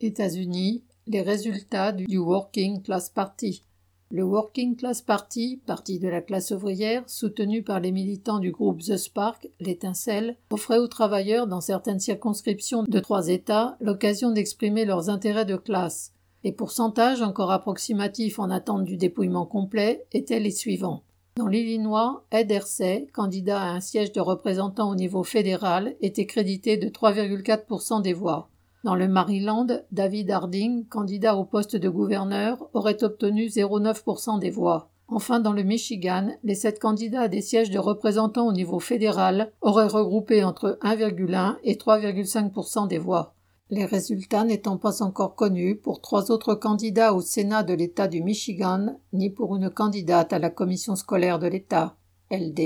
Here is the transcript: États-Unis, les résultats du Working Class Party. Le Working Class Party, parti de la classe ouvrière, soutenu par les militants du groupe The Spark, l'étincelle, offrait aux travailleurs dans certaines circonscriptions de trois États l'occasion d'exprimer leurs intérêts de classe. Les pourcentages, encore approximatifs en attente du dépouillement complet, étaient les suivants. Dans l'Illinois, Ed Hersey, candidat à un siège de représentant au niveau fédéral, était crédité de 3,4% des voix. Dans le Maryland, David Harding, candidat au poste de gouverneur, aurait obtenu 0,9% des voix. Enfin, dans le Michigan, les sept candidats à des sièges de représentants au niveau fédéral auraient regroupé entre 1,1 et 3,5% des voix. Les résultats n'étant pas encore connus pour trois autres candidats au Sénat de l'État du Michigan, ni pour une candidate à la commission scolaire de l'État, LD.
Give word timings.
États-Unis, 0.00 0.82
les 1.06 1.20
résultats 1.20 1.92
du 1.92 2.16
Working 2.16 2.82
Class 2.82 3.10
Party. 3.10 3.64
Le 4.10 4.24
Working 4.24 4.74
Class 4.74 5.02
Party, 5.02 5.60
parti 5.66 5.98
de 5.98 6.08
la 6.08 6.22
classe 6.22 6.50
ouvrière, 6.50 7.04
soutenu 7.06 7.62
par 7.62 7.80
les 7.80 7.92
militants 7.92 8.38
du 8.38 8.50
groupe 8.50 8.80
The 8.80 8.96
Spark, 8.96 9.48
l'étincelle, 9.60 10.36
offrait 10.50 10.78
aux 10.78 10.88
travailleurs 10.88 11.46
dans 11.46 11.60
certaines 11.60 12.00
circonscriptions 12.00 12.82
de 12.82 12.98
trois 12.98 13.28
États 13.28 13.76
l'occasion 13.80 14.30
d'exprimer 14.30 14.84
leurs 14.84 15.10
intérêts 15.10 15.44
de 15.44 15.56
classe. 15.56 16.12
Les 16.44 16.52
pourcentages, 16.52 17.20
encore 17.20 17.52
approximatifs 17.52 18.38
en 18.38 18.50
attente 18.50 18.84
du 18.84 18.96
dépouillement 18.96 19.46
complet, 19.46 20.06
étaient 20.12 20.40
les 20.40 20.50
suivants. 20.50 21.02
Dans 21.36 21.46
l'Illinois, 21.46 22.24
Ed 22.32 22.50
Hersey, 22.50 23.06
candidat 23.12 23.60
à 23.60 23.70
un 23.70 23.80
siège 23.80 24.12
de 24.12 24.20
représentant 24.20 24.90
au 24.90 24.94
niveau 24.94 25.22
fédéral, 25.22 25.94
était 26.00 26.26
crédité 26.26 26.78
de 26.78 26.88
3,4% 26.88 28.02
des 28.02 28.14
voix. 28.14 28.48
Dans 28.82 28.94
le 28.94 29.08
Maryland, 29.08 29.66
David 29.92 30.30
Harding, 30.30 30.86
candidat 30.86 31.36
au 31.36 31.44
poste 31.44 31.76
de 31.76 31.88
gouverneur, 31.90 32.70
aurait 32.72 33.04
obtenu 33.04 33.46
0,9% 33.46 34.38
des 34.38 34.50
voix. 34.50 34.90
Enfin, 35.06 35.38
dans 35.40 35.52
le 35.52 35.64
Michigan, 35.64 36.30
les 36.44 36.54
sept 36.54 36.78
candidats 36.78 37.22
à 37.22 37.28
des 37.28 37.42
sièges 37.42 37.70
de 37.70 37.78
représentants 37.78 38.46
au 38.46 38.52
niveau 38.52 38.78
fédéral 38.78 39.52
auraient 39.60 39.86
regroupé 39.86 40.44
entre 40.44 40.78
1,1 40.82 41.56
et 41.62 41.74
3,5% 41.74 42.88
des 42.88 42.98
voix. 42.98 43.34
Les 43.68 43.84
résultats 43.84 44.44
n'étant 44.44 44.78
pas 44.78 45.02
encore 45.02 45.34
connus 45.34 45.76
pour 45.76 46.00
trois 46.00 46.30
autres 46.30 46.54
candidats 46.54 47.12
au 47.12 47.20
Sénat 47.20 47.62
de 47.62 47.74
l'État 47.74 48.08
du 48.08 48.22
Michigan, 48.22 48.96
ni 49.12 49.30
pour 49.30 49.56
une 49.56 49.68
candidate 49.68 50.32
à 50.32 50.38
la 50.38 50.50
commission 50.50 50.96
scolaire 50.96 51.38
de 51.38 51.48
l'État, 51.48 51.96
LD. 52.30 52.60